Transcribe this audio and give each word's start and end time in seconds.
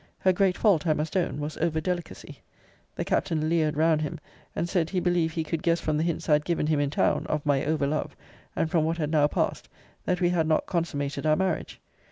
Her 0.17 0.33
great 0.33 0.57
fault, 0.57 0.87
I 0.87 0.93
must 0.93 1.15
own, 1.15 1.39
was 1.39 1.57
over 1.57 1.79
delicacy. 1.79 2.39
The 2.95 3.05
Captain 3.05 3.47
leered 3.47 3.77
round 3.77 4.01
him; 4.01 4.19
and 4.55 4.67
said, 4.67 4.89
he 4.89 4.99
believed 4.99 5.35
he 5.35 5.43
could 5.43 5.61
guess 5.61 5.79
from 5.79 5.95
the 5.95 6.01
hints 6.03 6.27
I 6.27 6.33
had 6.33 6.43
given 6.43 6.65
him 6.65 6.79
in 6.79 6.89
town 6.89 7.27
(of 7.27 7.45
my 7.45 7.63
over 7.63 7.85
love) 7.85 8.15
and 8.55 8.67
from 8.71 8.83
what 8.83 8.97
had 8.97 9.11
now 9.11 9.27
passed, 9.27 9.69
that 10.05 10.19
we 10.19 10.29
had 10.29 10.47
not 10.47 10.65
consummated 10.65 11.27
our 11.27 11.35
marriage. 11.35 11.79